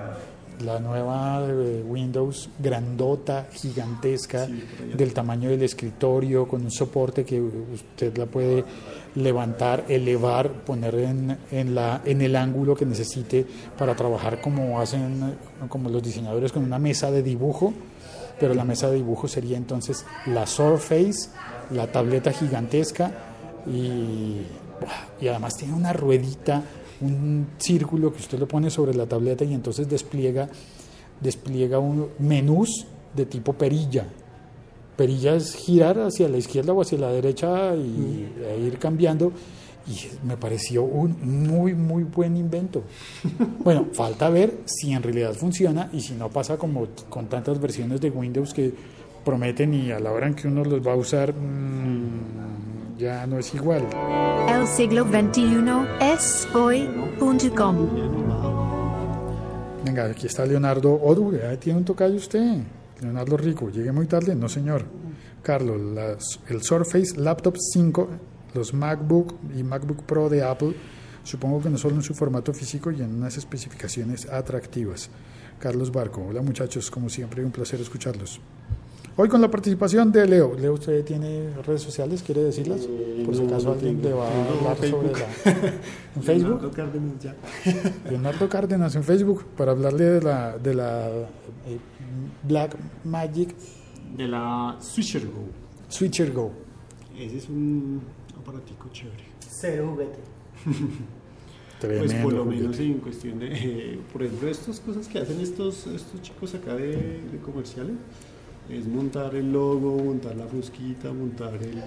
la 0.65 0.81
nueva 0.81 1.47
de 1.47 1.83
Windows 1.83 2.50
grandota, 2.59 3.47
gigantesca, 3.53 4.47
del 4.97 5.12
tamaño 5.12 5.50
del 5.50 5.62
escritorio, 5.62 6.49
con 6.49 6.62
un 6.62 6.71
soporte 6.71 7.25
que 7.25 7.41
usted 7.41 8.17
la 8.17 8.27
puede 8.27 8.65
levantar, 9.15 9.85
elevar, 9.88 10.50
poner 10.65 10.95
en, 10.97 11.38
en, 11.50 11.75
la, 11.75 12.03
en 12.05 12.23
el 12.23 12.37
ángulo 12.37 12.75
que 12.75 12.87
necesite 12.87 13.47
para 13.77 13.95
trabajar 13.95 14.41
como 14.41 14.81
hacen 14.81 15.37
como 15.69 15.88
los 15.88 16.03
diseñadores 16.03 16.53
con 16.53 16.65
una 16.65 16.79
mesa 16.79 17.11
de 17.11 17.23
dibujo, 17.23 17.73
pero 18.38 18.54
la 18.54 18.64
mesa 18.64 18.88
de 18.88 18.97
dibujo 18.97 19.28
sería 19.28 19.57
entonces 19.57 20.04
la 20.26 20.47
Surface, 20.47 21.30
la 21.71 21.87
tableta 21.87 22.33
gigantesca 22.33 23.11
y, 23.66 24.42
y 25.21 25.28
además 25.28 25.57
tiene 25.57 25.75
una 25.75 25.92
ruedita 25.92 26.62
un 27.00 27.47
círculo 27.59 28.12
que 28.12 28.18
usted 28.18 28.38
lo 28.38 28.49
pone 28.49 28.71
sobre 28.71 28.95
la 28.95 29.07
tableta 29.07 29.45
y 29.45 29.54
entonces 29.54 29.88
despliega, 29.88 30.49
despliega 31.21 31.78
un 31.78 32.09
menús 32.18 32.87
de 33.14 33.26
tipo 33.26 33.52
perilla. 33.52 34.07
Perilla 34.97 35.35
es 35.35 35.54
girar 35.54 35.99
hacia 36.00 36.28
la 36.28 36.38
izquierda 36.38 36.73
o 36.73 36.83
hacia 36.83 36.99
la 36.99 37.11
derecha 37.11 37.75
y 37.76 38.28
e 38.45 38.59
ir 38.59 38.78
cambiando 38.78 39.33
Y 39.88 40.26
me 40.26 40.37
pareció 40.37 40.83
un 40.83 41.47
muy, 41.47 41.75
muy 41.75 42.04
buen 42.04 42.37
invento. 42.37 42.83
Bueno, 43.64 43.87
falta 43.92 44.28
ver 44.28 44.61
si 44.64 44.92
en 44.92 45.02
realidad 45.02 45.35
funciona 45.35 45.88
y 45.92 46.00
si 46.00 46.14
no 46.14 46.28
pasa 46.30 46.57
como 46.57 46.87
con 47.09 47.26
tantas 47.26 47.61
versiones 47.61 48.00
de 48.00 48.11
Windows 48.11 48.52
que 48.52 48.73
prometen 49.25 49.75
y 49.75 49.90
a 49.90 50.00
la 50.00 50.12
hora 50.12 50.26
en 50.26 50.35
que 50.35 50.49
uno 50.49 50.64
los 50.64 50.87
va 50.87 50.92
a 50.92 50.97
usar 50.97 51.35
mmm, 51.35 52.97
ya 52.99 53.26
no 53.26 53.38
es 53.38 53.54
igual. 53.54 53.87
El 54.49 54.66
siglo 54.66 55.04
XXI 55.04 55.45
es 56.00 56.49
hoy.com. 56.54 57.76
Venga, 59.85 60.07
aquí 60.07 60.26
está 60.26 60.45
Leonardo 60.45 60.92
Odu, 60.95 61.33
ya 61.37 61.57
tiene 61.59 61.78
un 61.78 61.85
tocayo 61.85 62.16
usted. 62.16 62.59
Leonardo 63.00 63.37
Rico, 63.37 63.71
llegué 63.71 63.92
muy 63.92 64.07
tarde, 64.07 64.35
no 64.35 64.49
señor. 64.49 64.85
Carlos, 65.42 65.80
las, 65.80 66.40
el 66.49 66.62
Surface 66.62 67.16
Laptop 67.16 67.57
5, 67.57 68.09
los 68.55 68.75
MacBook 68.75 69.35
y 69.57 69.62
MacBook 69.62 70.02
Pro 70.05 70.28
de 70.28 70.43
Apple, 70.43 70.75
supongo 71.25 71.62
que 71.62 71.71
no 71.71 71.78
solo 71.78 71.97
en 71.97 72.02
su 72.02 72.14
formato 72.14 72.52
físico 72.52 72.90
y 72.90 73.02
en 73.02 73.14
unas 73.14 73.37
especificaciones 73.37 74.28
atractivas. 74.28 75.11
Carlos 75.59 75.90
Barco, 75.93 76.25
hola 76.28 76.40
muchachos, 76.43 76.90
como 76.90 77.09
siempre, 77.09 77.45
un 77.45 77.50
placer 77.50 77.81
escucharlos. 77.81 78.40
Hoy 79.21 79.28
con 79.28 79.40
la 79.40 79.50
participación 79.50 80.12
de 80.12 80.28
Leo. 80.28 80.55
Leo, 80.55 80.75
¿usted 80.75 81.05
tiene 81.05 81.52
redes 81.67 81.83
sociales? 81.83 82.23
¿Quiere 82.23 82.45
decirlas? 82.45 82.83
Eh, 82.88 83.25
Por 83.26 83.35
si 83.35 83.43
no, 83.43 83.49
acaso 83.49 83.67
no 83.67 83.73
alguien 83.73 84.00
tengo. 84.00 84.09
le 84.11 84.14
va 84.14 84.28
a 84.28 84.49
hablar 84.59 84.76
sobre 84.88 85.11
la... 85.11 85.19
¿En 86.14 86.23
Facebook? 86.23 86.61
Leonardo 86.62 86.71
Cárdenas, 86.71 87.12
ya. 87.21 87.35
Leonardo 88.11 88.49
Cárdenas 88.49 88.95
en 88.95 89.02
Facebook 89.02 89.45
para 89.57 89.73
hablarle 89.73 90.05
de 90.05 90.23
la, 90.23 90.57
de 90.59 90.73
la 90.73 91.09
eh, 91.09 91.78
Black 92.45 92.76
Magic 93.02 93.57
De 94.17 94.28
la 94.28 94.76
Switcher 94.78 95.26
Go. 95.26 95.47
Switcher 95.88 96.33
Go. 96.33 96.52
Ese 97.19 97.38
es 97.38 97.49
un 97.49 98.00
aparatico 98.38 98.88
chévere. 98.92 99.25
Cero 99.49 99.88
juguete. 99.92 100.18
Tremendo. 101.80 102.07
Pues 102.07 102.23
por 102.23 102.33
lo 102.33 102.45
juguete. 102.45 102.62
menos 102.62 102.80
en 102.80 102.95
cuestión 102.95 103.38
de, 103.38 103.49
eh, 103.52 103.99
por 104.12 104.23
ejemplo, 104.23 104.49
estas 104.49 104.80
cosas 104.80 105.07
que 105.09 105.18
hacen 105.18 105.40
estos, 105.40 105.87
estos 105.87 106.21
chicos 106.23 106.54
acá 106.54 106.75
de, 106.75 106.90
de 107.30 107.38
comerciales, 107.45 107.95
es 108.68 108.87
montar 108.87 109.35
el 109.37 109.52
logo, 109.52 109.97
montar 110.02 110.35
la 110.37 110.47
fusquita, 110.47 111.12
montar 111.12 111.54
el, 111.54 111.83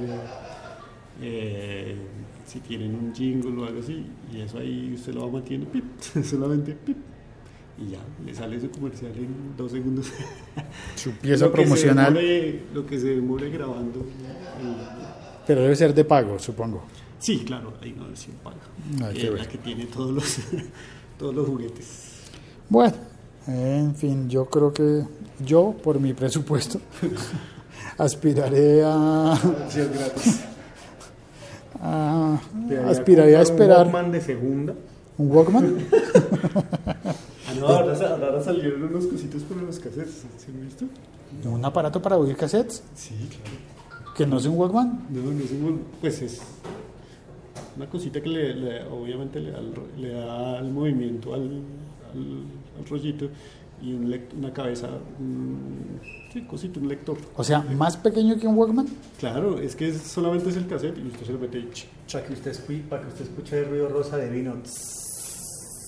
eh, 1.22 1.96
si 2.48 2.60
tienen 2.62 2.96
un 2.96 3.14
jingle 3.14 3.62
o 3.62 3.66
algo 3.66 3.80
así, 3.82 4.06
y 4.34 4.40
eso 4.42 4.58
ahí 4.60 4.94
usted 4.96 5.14
lo 5.14 5.26
va 5.26 5.34
manteniendo, 5.34 5.70
pip, 5.70 5.84
solamente 6.24 6.74
pip, 6.74 6.98
y 7.78 7.92
ya, 7.92 8.00
le 8.26 8.34
sale 8.34 8.60
su 8.62 8.70
comercial 8.72 9.12
en 9.16 9.56
dos 9.58 9.72
segundos. 9.72 10.12
Su 10.96 11.12
pieza 11.12 11.46
Lo 11.48 11.52
que 11.52 11.58
se 11.58 11.64
promocional, 11.64 12.14
demore- 12.16 12.60
lo 12.74 12.86
que 12.86 13.00
se 13.00 13.08
demore 13.16 13.50
grabando. 13.50 14.06
Pero 15.48 15.62
debe 15.62 15.76
ser 15.76 15.94
de 15.94 16.04
pago, 16.06 16.38
supongo. 16.40 16.84
Sí, 17.20 17.44
claro, 17.46 17.74
hay 17.82 17.94
una 17.94 18.08
versión 18.08 18.36
paga. 18.44 18.58
Ay, 19.08 19.14
qué 19.16 19.22
Eh, 19.22 19.24
la 19.26 19.32
bueno. 19.32 19.48
que 19.52 19.58
tiene 19.60 19.86
todos 19.86 20.12
los, 20.12 20.38
todos 21.20 21.36
los 21.36 21.48
juguetes. 21.48 21.88
Bueno, 22.70 22.96
en 23.48 23.96
fin, 23.96 24.30
yo 24.30 24.46
creo 24.46 24.74
que 24.74 25.04
yo, 25.46 25.76
por 25.84 26.00
mi 26.00 26.14
presupuesto, 26.14 26.80
aspiraré 27.98 28.84
a, 28.86 29.36
Sí, 29.70 29.80
gratis. 29.94 30.40
a- 31.82 32.40
aspiraré 32.88 33.36
a 33.38 33.42
esperar 33.42 33.88
Un 33.94 34.12
de 34.12 34.22
segunda. 34.22 34.74
un 35.18 35.32
Walkman. 35.32 35.78
Ah, 37.48 37.54
no, 37.60 37.68
ahora, 37.68 37.96
sa- 37.96 38.16
ahora 38.16 38.42
salieron 38.44 38.84
unos 38.84 39.06
cositos 39.08 39.44
para 39.44 39.62
los 39.62 39.78
cassettes. 39.80 40.24
¿Se 40.38 40.52
han 40.52 40.62
visto? 40.62 40.86
Un 41.46 41.64
aparato 41.64 42.02
para 42.02 42.18
oír 42.18 42.36
cassettes, 42.36 42.84
Sí, 42.96 43.14
claro. 43.30 43.58
Que 44.16 44.26
no 44.26 44.38
es 44.38 44.46
un 44.46 44.58
Walkman. 44.58 45.08
No, 45.10 45.32
no 45.32 45.44
es 45.44 45.52
un- 45.52 45.82
Pues 46.02 46.22
es 46.22 46.42
una 47.76 47.88
cosita 47.90 48.22
que 48.22 48.30
le, 48.30 48.54
le- 48.54 48.84
obviamente 48.86 49.40
le 49.40 49.52
da, 49.52 49.60
el, 49.60 49.74
ro- 49.76 49.88
le 49.98 50.10
da 50.10 50.60
el 50.60 50.72
movimiento 50.72 51.34
al, 51.34 51.42
al, 52.14 52.44
al 52.80 52.86
rollito 52.90 53.30
y 53.82 53.94
un 53.94 54.14
una 54.38 54.54
cabeza, 54.54 54.90
un, 55.20 56.00
sí, 56.32 56.42
cosito, 56.42 56.80
un 56.80 56.88
lector. 56.90 57.18
O 57.36 57.44
sea, 57.44 57.62
más 57.62 57.98
pequeño 57.98 58.38
que 58.38 58.46
un 58.48 58.56
Walkman. 58.56 58.88
Claro, 59.20 59.60
es 59.60 59.76
que 59.76 59.90
es- 59.90 60.02
solamente 60.02 60.50
es 60.50 60.58
el 60.58 60.68
cassette 60.68 60.98
y 61.00 61.08
usted 61.08 61.26
se 61.26 61.34
lo 61.34 61.40
mete 61.40 61.60
y 61.60 61.64
ch- 61.64 61.86
Para 62.12 62.26
que 62.26 62.34
usted, 62.34 62.84
para 62.90 63.02
que 63.04 63.08
usted 63.08 63.26
escuche 63.26 63.60
el 63.60 63.70
ruido 63.70 63.88
rosa 63.90 64.18
de 64.18 64.30
vino 64.30 64.54
tss, 64.62 65.11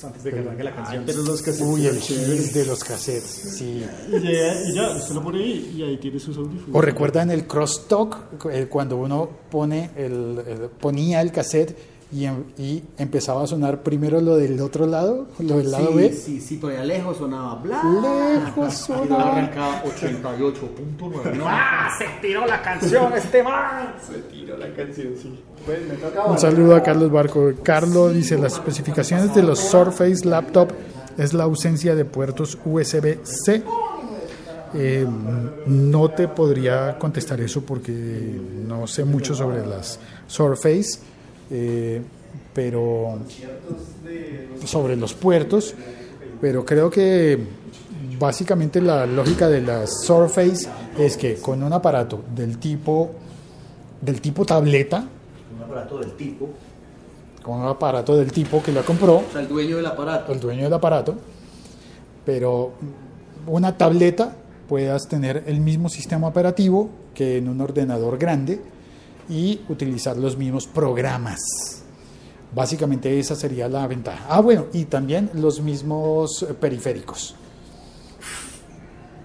antes 0.04 0.24
de 0.24 0.32
que 0.32 0.40
arranque 0.40 0.64
la 0.64 0.76
canción. 0.76 1.04
pero 1.06 1.22
los 1.24 1.42
cassettes 1.42 1.68
Uy, 1.68 1.86
el 1.88 2.00
son 2.00 2.02
chéveres. 2.18 2.46
hit 2.48 2.54
de 2.54 2.66
los 2.66 2.84
cassettes, 2.84 3.24
sí. 3.58 3.84
Y 4.10 4.12
ya, 4.22 4.62
y 4.70 4.74
ya, 4.74 4.90
usted 4.98 5.16
lo 5.16 5.24
pone 5.24 5.40
ahí 5.44 5.74
y 5.78 5.84
ahí 5.84 5.98
tiene 5.98 6.20
sus 6.20 6.38
audífonos. 6.38 6.70
¿O 6.76 6.82
recuerdan 6.82 7.32
el 7.32 7.48
crosstalk? 7.48 8.46
Eh, 8.52 8.68
Cuando 8.70 8.98
uno 8.98 9.30
pone 9.50 9.92
el, 9.96 10.42
el- 10.48 10.70
ponía 10.80 11.22
el 11.22 11.32
cassette 11.32 11.76
y, 12.14 12.26
em- 12.26 12.44
y 12.58 12.84
empezaba 12.98 13.44
a 13.44 13.48
sonar 13.48 13.82
primero 13.84 14.22
lo 14.22 14.36
del 14.38 14.60
otro 14.62 14.86
lado, 14.86 15.28
lo 15.40 15.58
del 15.58 15.72
lado 15.72 15.88
sí, 15.90 15.96
B. 15.96 16.14
sí, 16.14 16.42
sí, 16.42 16.60
allá 16.64 16.84
lejos 16.86 17.18
sonaba 17.18 17.56
bla. 17.56 17.82
Lejos 18.46 18.74
sonaba. 18.74 19.32
arrancaba 19.38 19.84
88.9. 19.84 21.34
No, 21.36 21.46
¡Ah! 21.48 21.90
Se 21.98 22.06
tiró 22.22 22.46
la 22.46 22.62
canción 22.62 23.14
este 23.14 23.42
man. 23.44 23.96
Se 24.06 24.20
tiró 24.34 24.58
la 24.58 24.72
canción, 24.74 25.14
sí. 25.22 25.40
pues 25.66 25.80
me 25.88 25.96
toca 25.96 26.26
Un 26.26 26.38
saludo 26.38 26.76
a 26.76 26.84
Carlos 26.84 27.12
Barco. 27.12 27.52
Carlos 27.64 28.14
dice, 28.14 28.38
las 28.38 28.54
especificaciones 28.54 29.34
de 29.34 29.44
los 29.44 29.60
Surface 29.60 30.26
Laptop 30.26 30.70
es 31.18 31.34
la 31.34 31.44
ausencia 31.44 31.96
de 31.96 32.06
puertos 32.06 32.58
USB-C. 32.66 33.64
Eh, 34.76 35.06
no 35.68 36.10
te 36.10 36.28
podría 36.28 36.98
contestar 36.98 37.40
eso 37.42 37.62
porque 37.62 37.92
no 37.92 38.88
sé 38.88 39.04
mucho 39.06 39.36
sobre 39.36 39.64
las 39.66 40.00
Surface, 40.26 41.00
eh, 41.54 42.02
pero 42.52 43.20
sobre 44.66 44.96
los 44.96 45.14
puertos, 45.14 45.76
pero 46.42 46.66
creo 46.66 46.90
que 46.90 47.38
básicamente 48.18 48.82
la 48.82 49.06
lógica 49.06 49.48
de 49.48 49.62
las 49.62 50.02
Surface 50.04 50.68
es 50.98 51.16
que 51.16 51.36
con 51.36 51.62
un 51.62 51.72
aparato 51.72 52.24
del 52.36 52.58
tipo 52.58 53.12
del 54.02 54.20
tipo 54.20 54.46
tableta, 54.46 55.08
un 55.56 55.64
aparato 55.64 56.00
del 56.00 56.14
tipo. 56.14 56.50
con 57.42 57.62
un 57.62 57.68
aparato 57.68 58.18
del 58.18 58.32
tipo 58.32 58.62
que 58.64 58.72
la 58.72 58.82
compró, 58.82 59.18
O 59.18 59.32
sea, 59.32 59.42
el 59.42 59.48
dueño 59.48 59.78
del 59.78 59.86
aparato. 59.86 60.34
el 60.34 60.40
dueño 60.40 60.64
del 60.64 60.74
aparato, 60.74 61.16
pero 62.26 62.72
una 63.46 63.78
tableta 63.78 64.36
puedas 64.68 65.08
tener 65.08 65.44
el 65.46 65.60
mismo 65.62 65.88
sistema 65.88 66.28
operativo 66.28 66.90
que 67.14 67.38
en 67.38 67.48
un 67.48 67.62
ordenador 67.62 68.18
grande 68.18 68.60
y 69.30 69.62
utilizar 69.70 70.18
los 70.18 70.38
mismos 70.38 70.68
programas. 70.68 71.40
Básicamente 72.54 73.20
esa 73.20 73.36
sería 73.36 73.68
la 73.68 73.88
ventaja. 73.88 74.26
Ah, 74.30 74.40
bueno, 74.42 74.68
y 74.74 74.86
también 74.86 75.30
los 75.34 75.62
mismos 75.62 76.44
eh, 76.44 76.54
periféricos. 76.54 77.36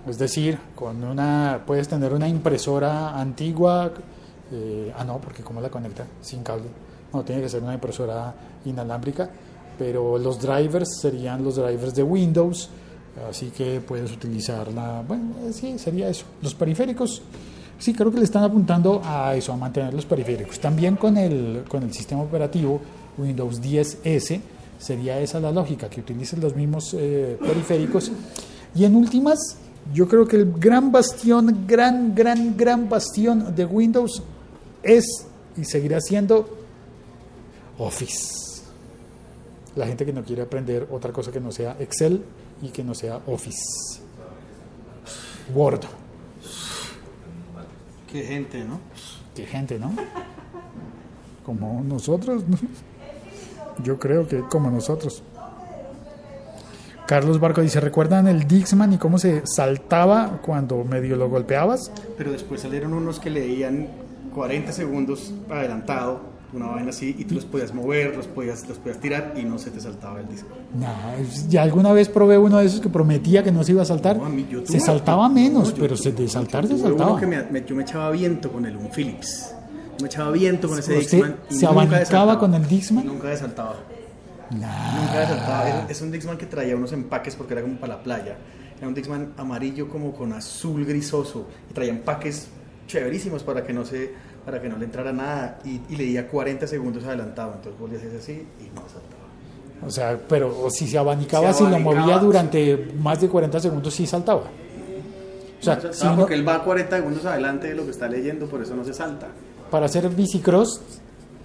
Es 0.06 0.18
decir, 0.18 0.58
con 0.74 1.04
una 1.04 1.62
puedes 1.66 1.88
tener 1.88 2.14
una 2.14 2.26
impresora 2.28 3.18
antigua. 3.18 3.92
eh, 4.50 4.92
ah, 4.96 5.04
no, 5.04 5.18
porque 5.18 5.42
¿cómo 5.42 5.60
la 5.60 5.68
conecta? 5.68 6.06
Sin 6.22 6.42
cable. 6.42 6.68
No, 7.12 7.22
tiene 7.22 7.42
que 7.42 7.48
ser 7.50 7.62
una 7.62 7.74
impresora 7.74 8.34
inalámbrica. 8.64 9.28
Pero 9.78 10.18
los 10.18 10.40
drivers 10.40 10.98
serían 11.00 11.44
los 11.44 11.56
drivers 11.56 11.94
de 11.94 12.02
Windows. 12.02 12.70
Así 13.28 13.50
que 13.50 13.80
puedes 13.80 14.10
utilizarla. 14.10 15.04
Bueno, 15.06 15.34
eh, 15.44 15.52
sí, 15.52 15.78
sería 15.78 16.08
eso. 16.08 16.24
Los 16.40 16.54
periféricos. 16.54 17.20
Sí, 17.78 17.94
creo 17.94 18.10
que 18.10 18.18
le 18.18 18.24
están 18.24 18.42
apuntando 18.42 19.00
a 19.04 19.36
eso, 19.36 19.52
a 19.52 19.56
mantener 19.56 19.94
los 19.94 20.04
periféricos. 20.04 20.58
También 20.58 20.96
con 20.96 21.16
el, 21.16 21.64
con 21.68 21.82
el 21.84 21.92
sistema 21.92 22.22
operativo 22.22 22.80
Windows 23.16 23.62
10S 23.62 24.40
sería 24.78 25.20
esa 25.20 25.40
la 25.40 25.52
lógica, 25.52 25.88
que 25.88 26.00
utilicen 26.00 26.40
los 26.40 26.54
mismos 26.56 26.94
eh, 26.98 27.38
periféricos. 27.40 28.10
Y 28.74 28.84
en 28.84 28.96
últimas, 28.96 29.38
yo 29.92 30.08
creo 30.08 30.26
que 30.26 30.36
el 30.36 30.52
gran 30.52 30.90
bastión, 30.90 31.64
gran, 31.66 32.14
gran, 32.14 32.56
gran 32.56 32.88
bastión 32.88 33.54
de 33.54 33.64
Windows 33.64 34.22
es 34.82 35.04
y 35.56 35.64
seguirá 35.64 36.00
siendo 36.00 36.48
Office. 37.78 38.62
La 39.76 39.86
gente 39.86 40.04
que 40.04 40.12
no 40.12 40.24
quiere 40.24 40.42
aprender 40.42 40.88
otra 40.90 41.12
cosa 41.12 41.30
que 41.30 41.40
no 41.40 41.52
sea 41.52 41.76
Excel 41.78 42.22
y 42.62 42.68
que 42.68 42.82
no 42.82 42.94
sea 42.94 43.20
Office. 43.26 44.00
Word. 45.54 45.84
Qué 48.10 48.22
gente, 48.22 48.64
¿no? 48.64 48.80
Qué 49.34 49.44
gente, 49.44 49.78
¿no? 49.78 49.92
Como 51.44 51.82
nosotros, 51.84 52.44
¿no? 52.48 52.56
Yo 53.84 53.98
creo 53.98 54.26
que 54.26 54.40
como 54.40 54.70
nosotros. 54.70 55.22
Carlos 57.06 57.40
Barco 57.40 57.62
dice, 57.62 57.80
¿recuerdan 57.80 58.28
el 58.28 58.46
Dixman 58.46 58.92
y 58.92 58.98
cómo 58.98 59.18
se 59.18 59.42
saltaba 59.46 60.40
cuando 60.44 60.84
medio 60.84 61.16
lo 61.16 61.28
golpeabas? 61.30 61.90
Pero 62.18 62.32
después 62.32 62.60
salieron 62.60 62.92
unos 62.92 63.18
que 63.18 63.30
leían 63.30 63.88
40 64.34 64.72
segundos 64.72 65.32
adelantado, 65.50 66.20
una 66.52 66.66
vaina 66.66 66.90
así, 66.90 67.14
y 67.18 67.24
tú 67.24 67.34
los 67.34 67.44
podías 67.44 67.74
mover, 67.74 68.16
los 68.16 68.26
podías, 68.26 68.66
los 68.68 68.78
podías 68.78 68.98
tirar 69.00 69.34
y 69.36 69.42
no 69.42 69.58
se 69.58 69.70
te 69.70 69.80
saltaba 69.80 70.20
el 70.20 70.28
disco. 70.28 70.48
Nah, 70.78 70.88
ya 71.48 71.62
alguna 71.62 71.92
vez 71.92 72.08
probé 72.08 72.38
uno 72.38 72.58
de 72.58 72.66
esos 72.66 72.80
que 72.80 72.88
prometía 72.88 73.42
que 73.42 73.52
no 73.52 73.62
se 73.64 73.72
iba 73.72 73.82
a 73.82 73.84
saltar. 73.84 74.16
No, 74.16 74.24
a 74.26 74.28
mí- 74.30 74.46
yo 74.50 74.64
se 74.64 74.80
saltaba 74.80 75.28
menos, 75.28 75.68
no, 75.70 75.74
yo 75.76 75.82
pero 75.82 75.96
se 75.96 76.12
de 76.12 76.26
saltar 76.28 76.66
se 76.66 76.74
Tuve 76.74 76.86
uno 76.92 76.96
saltaba. 76.98 77.20
que 77.20 77.26
me, 77.26 77.42
me- 77.44 77.64
yo 77.66 77.74
me 77.76 77.82
echaba 77.82 78.10
viento 78.10 78.50
con 78.50 78.64
el 78.64 78.76
un 78.76 78.90
Philips. 78.90 79.54
me 80.00 80.06
echaba 80.06 80.30
viento 80.30 80.68
con 80.68 80.78
ese 80.78 80.94
Dixman. 80.94 81.36
¿Se 81.50 81.66
abanicaba 81.66 82.38
con 82.38 82.54
el 82.54 82.66
Dixman? 82.66 83.04
Nunca 83.04 83.28
desaltaba. 83.28 83.76
Nunca 84.50 85.18
desaltaba. 85.20 85.86
Es, 85.88 86.00
un 86.00 86.10
Dixman 86.10 86.38
que 86.38 86.46
traía 86.46 86.76
unos 86.76 86.92
empaques 86.92 87.36
porque 87.36 87.52
era 87.54 87.62
como 87.62 87.76
para 87.76 87.96
la 87.96 88.02
playa. 88.02 88.36
Era 88.78 88.88
un 88.88 88.94
Dixman 88.94 89.32
amarillo 89.36 89.88
como 89.88 90.12
con 90.14 90.32
azul 90.32 90.84
grisoso. 90.86 91.46
Y 91.70 91.74
traía 91.74 91.90
empaques 91.90 92.48
chéverísimos 92.86 93.42
para 93.42 93.64
que 93.64 93.72
no 93.74 93.84
se 93.84 94.12
para 94.48 94.62
que 94.62 94.68
no 94.70 94.78
le 94.78 94.86
entrara 94.86 95.12
nada 95.12 95.58
y, 95.62 95.78
y 95.90 95.96
leía 95.96 96.26
40 96.26 96.66
segundos 96.66 97.04
adelantado. 97.04 97.52
Entonces 97.56 97.78
volvía 97.78 97.98
a 97.98 98.00
hacer 98.00 98.16
así 98.18 98.32
y 98.32 98.74
no 98.74 98.80
saltaba 98.88 99.18
o 99.86 99.90
sea 99.90 100.18
pero 100.28 100.70
si 100.70 100.88
se 100.88 100.96
abanicaba, 100.98 101.52
si 101.52 101.64
lo 101.64 101.78
movía 101.78 102.18
durante 102.18 102.92
más 102.98 103.20
de 103.20 103.28
40 103.28 103.60
segundos 103.60 103.94
sí 103.94 104.06
saltaba. 104.06 104.44
O 105.60 105.62
sea, 105.62 105.92
si 105.92 106.06
porque 106.16 106.34
él 106.34 106.48
va 106.48 106.64
40 106.64 106.96
segundos 106.96 107.24
adelante 107.26 107.68
de 107.68 107.74
lo 107.74 107.84
que 107.84 107.90
está 107.90 108.08
leyendo 108.08 108.46
por 108.46 108.62
eso 108.62 108.74
no 108.74 108.84
se 108.84 108.94
salta. 108.94 109.28
Para 109.70 109.84
hacer 109.84 110.08
bicicross 110.08 110.80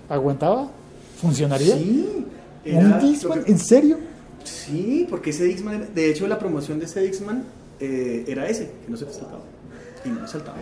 aguantaba 0.08 0.70
funcionaría 1.18 1.76
sí 1.76 2.26
un 2.66 3.00
Dixman 3.00 3.44
en 3.46 3.60
serio 3.60 3.98
sí 4.46 5.06
porque 5.10 5.32
ese 5.32 5.44
Dixman 5.44 5.94
de 5.94 6.10
hecho 6.10 6.26
la 6.26 6.40
promoción 6.40 6.80
de 6.80 6.86
ese 6.86 7.02
Dixman 7.02 7.44
eh, 7.82 8.24
era 8.28 8.48
ese 8.48 8.72
que 8.86 8.90
no 8.90 8.96
se 8.96 9.06
te 9.06 9.14
saltaba. 9.14 9.42
Y 10.06 10.10
no 10.10 10.28
saltaba. 10.28 10.58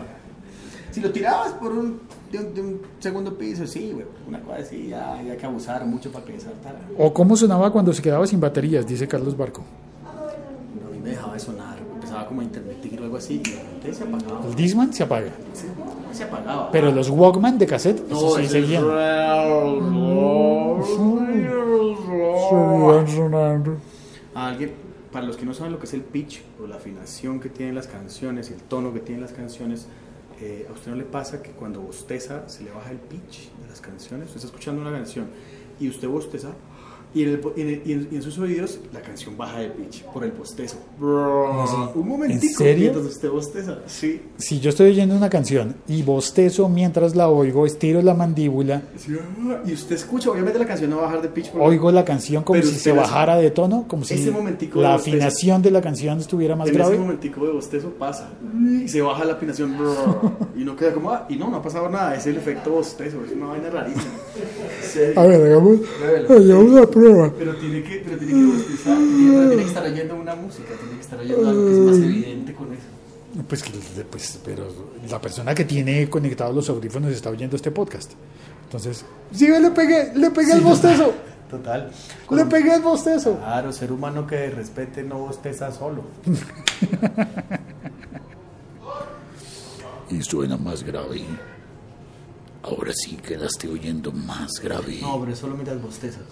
Si 0.91 1.00
lo 1.00 1.12
tirabas 1.12 1.53
por 1.53 1.71
un, 1.71 2.01
de 2.31 2.61
un, 2.61 2.81
segundo 3.00 3.38
piso, 3.38 3.67
sí, 3.67 3.91
güey, 3.93 4.05
una 4.27 4.39
cosa 4.41 4.59
así, 4.59 4.88
ya, 4.88 5.15
hay 5.15 5.35
que 5.38 5.45
abusar 5.45 5.85
mucho 5.85 6.11
para 6.11 6.25
que 6.25 6.39
saltara. 6.39 6.79
¿O 6.97 7.13
cómo 7.13 7.35
sonaba 7.35 7.71
cuando 7.71 7.93
se 7.93 8.01
quedaba 8.01 8.25
sin 8.25 8.39
baterías? 8.39 8.88
Dice 8.88 9.07
Carlos 9.07 9.35
Barco. 9.35 9.63
No, 10.03 10.88
a 10.88 10.91
mí 10.91 11.00
me 11.00 11.09
dejaba 11.09 11.33
de 11.33 11.39
sonar, 11.39 11.77
empezaba 11.93 12.25
como 12.27 12.41
a 12.41 12.43
intermitir 12.43 13.00
o 13.01 13.03
algo 13.03 13.17
así, 13.17 13.41
y 13.43 13.93
se 13.93 14.03
apagaba. 14.03 14.47
¿El 14.47 14.55
Disman 14.55 14.93
se 14.93 15.03
apaga? 15.03 15.31
Sí, 15.53 15.67
se 16.11 16.23
apagaba. 16.23 16.71
Pero 16.71 16.91
los 16.91 17.09
Walkman 17.09 17.57
de 17.57 17.67
cassette, 17.67 18.07
no, 18.09 18.35
sí 18.35 18.47
seguían. 18.47 18.83
Seguían 22.50 23.07
sonando. 23.07 23.77
Alguien, 24.33 24.71
para 25.11 25.25
los 25.25 25.35
que 25.35 25.45
no 25.45 25.53
saben 25.53 25.73
lo 25.73 25.79
que 25.79 25.85
es 25.85 25.93
el 25.93 26.01
pitch 26.01 26.41
o 26.63 26.67
la 26.67 26.77
afinación 26.77 27.39
que 27.39 27.50
tienen 27.50 27.75
las 27.75 27.88
canciones 27.88 28.50
y 28.50 28.53
el 28.53 28.61
tono 28.61 28.93
que 28.93 29.01
tienen 29.01 29.21
las 29.21 29.33
canciones, 29.33 29.88
¿a 30.69 30.74
usted 30.74 30.91
no 30.91 30.98
le 30.98 31.03
pasa 31.03 31.41
que 31.41 31.51
cuando 31.51 31.81
bosteza 31.81 32.48
se 32.50 32.63
le 32.63 32.71
baja 32.71 32.91
el 32.91 32.98
pitch 32.98 33.51
de 33.62 33.67
las 33.67 33.81
canciones? 33.81 34.27
Usted 34.27 34.38
está 34.38 34.48
escuchando 34.48 34.81
una 34.81 34.91
canción 34.91 35.27
y 35.79 35.88
usted 35.88 36.07
bosteza 36.07 36.50
y 37.13 37.23
en, 37.23 38.07
en, 38.11 38.21
sus 38.21 38.37
oídos 38.37 38.79
la 38.93 39.01
canción 39.01 39.37
baja 39.37 39.59
de 39.59 39.69
pitch 39.69 40.03
por 40.05 40.23
el 40.23 40.31
bostezo. 40.31 40.77
Un 40.99 42.07
momentito. 42.07 42.45
¿En 42.45 42.53
serio? 42.53 42.93
usted 43.01 43.29
bosteza. 43.29 43.79
Sí. 43.85 44.21
Si 44.37 44.59
yo 44.59 44.69
estoy 44.69 44.91
oyendo 44.91 45.15
una 45.15 45.29
canción 45.29 45.75
y 45.87 46.03
bostezo 46.03 46.69
mientras 46.69 47.15
la 47.15 47.27
oigo, 47.27 47.65
estiro 47.65 48.01
la 48.01 48.13
mandíbula. 48.13 48.83
y 49.65 49.73
usted 49.73 49.95
escucha, 49.95 50.31
obviamente 50.31 50.59
la 50.59 50.65
canción 50.65 50.89
no 50.89 50.97
va 50.97 51.03
a 51.03 51.05
bajar 51.07 51.21
de 51.21 51.29
pitch. 51.29 51.51
Oigo 51.59 51.91
la 51.91 52.05
canción 52.05 52.43
como 52.43 52.61
si 52.61 52.75
se 52.75 52.91
bajara 52.91 53.35
de 53.35 53.51
tono, 53.51 53.85
como 53.87 54.05
si 54.05 54.31
la 54.75 54.95
afinación 54.95 55.61
de 55.61 55.71
la 55.71 55.81
canción 55.81 56.19
estuviera 56.19 56.55
más 56.55 56.71
grave. 56.71 56.93
Ese 56.93 57.01
momentico 57.01 57.45
de 57.45 57.51
bostezo 57.51 57.89
pasa 57.89 58.29
y 58.83 58.87
se 58.87 59.01
baja 59.01 59.25
la 59.25 59.33
afinación 59.33 59.75
y 60.55 60.63
no 60.63 60.75
queda 60.75 60.93
como, 60.93 61.11
ah, 61.11 61.25
y 61.29 61.35
no, 61.35 61.49
no 61.49 61.57
ha 61.57 61.61
pasado 61.61 61.89
nada, 61.89 62.15
es 62.15 62.25
el 62.27 62.37
efecto 62.37 62.71
bostezo, 62.71 63.23
es 63.25 63.31
una 63.31 63.47
vaina 63.47 63.69
rarísima. 63.69 64.13
A 65.15 65.24
ver, 65.24 65.41
hagamos, 65.41 65.79
hagamos 66.29 66.89
pero 67.38 67.55
tiene 67.55 67.83
que, 67.83 68.01
pero 68.05 68.17
tiene 68.17 68.33
que 68.33 68.57
bostezar, 68.57 68.98
tiene, 68.98 69.48
tiene 69.48 69.55
que 69.55 69.67
estar 69.67 69.83
oyendo 69.83 70.15
una 70.15 70.36
música, 70.36 70.69
tiene 70.79 70.95
que 70.95 71.01
estar 71.01 71.19
oyendo 71.19 71.50
algo 71.50 71.65
que 71.65 71.71
es 71.71 71.79
más 71.79 71.98
evidente 71.98 72.53
con 72.53 72.74
eso. 72.74 72.83
Pues, 73.48 73.63
pues, 74.10 74.39
pero 74.43 74.67
la 75.10 75.21
persona 75.21 75.55
que 75.55 75.63
tiene 75.63 76.10
conectados 76.10 76.53
los 76.53 76.69
audífonos 76.69 77.12
está 77.12 77.29
oyendo 77.29 77.55
este 77.55 77.71
podcast. 77.71 78.12
Entonces, 78.63 79.05
sí, 79.33 79.48
le 79.48 79.71
pegué, 79.71 80.12
le 80.15 80.31
pegué 80.31 80.53
el 80.53 80.62
bostezo. 80.62 81.13
Total. 81.50 81.91
Le 82.29 82.45
pegué 82.45 82.75
el 82.75 82.81
bostezo. 82.81 83.38
Claro, 83.38 83.74
ser 83.74 83.91
humano 83.91 84.25
que 84.25 84.50
respete 84.50 85.03
no 85.03 85.19
bosteza 85.19 85.69
solo. 85.71 86.03
y 90.10 90.21
suena 90.21 90.57
más 90.57 90.83
grave. 90.83 91.25
Ahora 92.63 92.91
sí 92.93 93.17
quedaste 93.17 93.67
oyendo 93.67 94.11
más 94.11 94.51
grave. 94.61 95.00
No, 95.01 95.19
pero 95.19 95.35
solo 95.35 95.55
mientras 95.55 95.81
bostezas. 95.81 96.24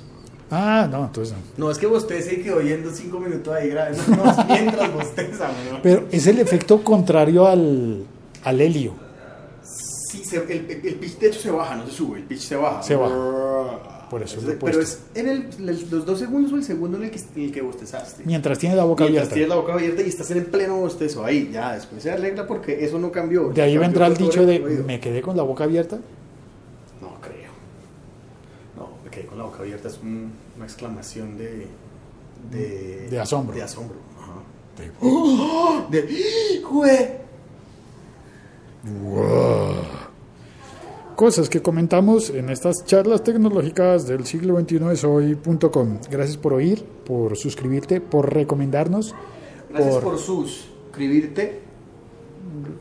Ah, 0.52 0.88
no, 0.90 1.06
entonces 1.06 1.36
no. 1.58 1.66
No, 1.66 1.72
es 1.72 1.78
que 1.78 1.86
bostece 1.86 2.36
y 2.36 2.44
que 2.44 2.52
oyendo 2.52 2.92
cinco 2.92 3.20
minutos 3.20 3.54
ahí 3.54 3.70
grave. 3.70 3.98
No, 4.08 4.30
es 4.30 4.46
mientras 4.48 4.94
bosteza, 4.94 5.48
¿no? 5.72 5.82
Pero 5.82 6.08
es 6.12 6.28
el 6.28 6.40
efecto 6.40 6.84
contrario 6.84 7.48
al, 7.48 8.06
al 8.44 8.62
helio. 8.62 8.94
Sí, 9.64 10.24
se, 10.24 10.38
el, 10.38 10.82
el, 10.84 10.96
pitch 10.96 11.20
de 11.20 11.28
hecho 11.28 11.40
se 11.40 11.52
baja, 11.52 11.76
no 11.76 11.86
se 11.86 11.92
sube, 11.92 12.18
el 12.18 12.26
pitch 12.26 12.42
se 12.42 12.56
baja. 12.56 12.82
Se 12.82 12.96
baja. 12.96 14.00
Por 14.10 14.24
eso 14.24 14.42
lo 14.42 14.58
Pero 14.58 14.82
es 14.82 15.02
en 15.14 15.28
el, 15.28 15.50
los 15.60 16.04
dos 16.04 16.18
segundos 16.18 16.52
o 16.52 16.56
el 16.56 16.64
segundo 16.64 16.98
en 16.98 17.04
el 17.04 17.12
que, 17.12 17.20
en 17.36 17.44
el 17.44 17.52
que 17.52 17.62
bostezaste. 17.62 18.24
Mientras 18.26 18.58
tienes 18.58 18.76
la 18.76 18.86
boca 18.86 19.04
Mientras 19.04 19.28
abierta. 19.28 19.34
tienes 19.36 19.50
la 19.50 19.56
boca 19.56 19.74
abierta 19.74 20.02
y 20.02 20.08
estás 20.08 20.32
en 20.32 20.38
el 20.40 20.46
pleno 20.48 20.78
bostezo. 20.78 21.24
Ahí, 21.24 21.52
ya, 21.54 21.76
después 21.76 22.02
se 22.02 22.10
arregla 22.10 22.48
porque 22.48 22.84
eso 22.84 22.98
no 22.98 23.12
cambió. 23.12 23.50
De 23.50 23.62
ahí 23.62 23.78
vendrá 23.78 24.08
el 24.08 24.18
dicho 24.18 24.48
de, 24.48 24.60
¿me 24.60 25.00
quedé 25.00 25.22
con 25.22 25.38
la 25.38 25.44
boca 25.44 25.66
abierta? 25.66 26.00
Con 29.26 29.38
la 29.38 29.46
boca 29.46 29.60
abierta 29.60 29.88
es 29.88 30.00
una 30.04 30.66
exclamación 30.66 31.38
de, 31.38 31.68
de, 33.10 33.20
asombro. 33.20 33.56
De 33.56 33.64
asombro. 33.64 33.98
¡Oh! 35.02 35.88
De, 35.92 37.20
Cosas 41.16 41.50
que 41.50 41.62
comentamos 41.62 42.30
en 42.30 42.50
estas 42.50 42.86
charlas 42.86 43.24
tecnológicas 43.24 44.08
del 44.08 44.26
siglo 44.26 44.58
XXI 44.58 44.80
es 44.94 45.04
hoy.com. 45.04 46.00
Gracias 46.10 46.38
por 46.38 46.54
oír, 46.54 46.86
por 47.06 47.36
suscribirte, 47.36 48.00
por 48.00 48.34
recomendarnos. 48.34 49.14
Gracias 49.70 49.98
por, 49.98 50.18
suscribirte 50.18 51.60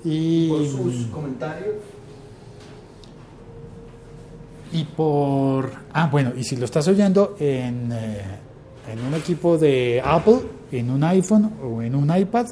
y 0.04 0.48
por 0.50 0.66
sus 0.66 1.06
comentarios 1.06 1.74
y 4.72 4.84
por... 4.84 5.70
Ah, 5.92 6.08
bueno, 6.10 6.32
y 6.36 6.44
si 6.44 6.56
lo 6.56 6.64
estás 6.64 6.88
oyendo 6.88 7.36
en, 7.38 7.90
eh, 7.92 8.22
en 8.90 9.04
un 9.06 9.14
equipo 9.14 9.58
de 9.58 10.00
Apple, 10.04 10.40
en 10.72 10.90
un 10.90 11.02
iPhone 11.04 11.52
o 11.62 11.82
en 11.82 11.94
un 11.94 12.14
iPad, 12.14 12.46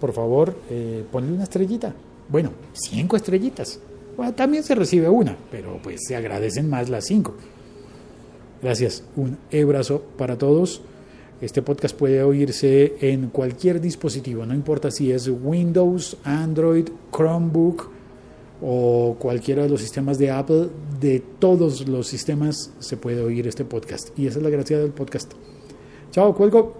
por 0.00 0.12
favor, 0.12 0.56
eh, 0.70 1.04
ponle 1.10 1.32
una 1.32 1.44
estrellita. 1.44 1.92
Bueno, 2.28 2.50
cinco 2.72 3.16
estrellitas. 3.16 3.80
Bueno, 4.16 4.34
también 4.34 4.62
se 4.62 4.74
recibe 4.74 5.08
una, 5.08 5.36
pero 5.50 5.78
pues 5.82 6.00
se 6.06 6.16
agradecen 6.16 6.68
más 6.68 6.88
las 6.88 7.06
cinco. 7.06 7.34
Gracias. 8.62 9.04
Un 9.16 9.38
abrazo 9.52 10.02
para 10.16 10.36
todos. 10.36 10.82
Este 11.40 11.62
podcast 11.62 11.96
puede 11.96 12.22
oírse 12.22 12.96
en 13.00 13.30
cualquier 13.30 13.80
dispositivo, 13.80 14.44
no 14.44 14.52
importa 14.52 14.90
si 14.90 15.10
es 15.10 15.26
Windows, 15.26 16.18
Android, 16.22 16.86
Chromebook, 17.10 17.88
o 18.62 19.16
cualquiera 19.18 19.62
de 19.62 19.68
los 19.68 19.80
sistemas 19.80 20.18
de 20.18 20.30
Apple, 20.30 20.68
de 21.00 21.20
todos 21.38 21.88
los 21.88 22.06
sistemas 22.06 22.72
se 22.78 22.96
puede 22.96 23.22
oír 23.22 23.46
este 23.46 23.64
podcast. 23.64 24.18
Y 24.18 24.26
esa 24.26 24.38
es 24.38 24.44
la 24.44 24.50
gracia 24.50 24.78
del 24.78 24.92
podcast. 24.92 25.32
Chao, 26.10 26.34
cuelgo. 26.34 26.79